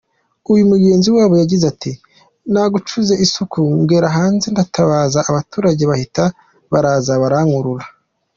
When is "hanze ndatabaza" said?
4.17-5.19